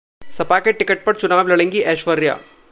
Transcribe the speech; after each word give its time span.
सपा 0.37 0.59
के 0.59 0.71
टिकट 0.71 1.05
पर 1.05 1.15
चुनाव 1.15 1.47
लड़ेंगी 1.47 1.79
ऐश्वर्या! 1.79 2.39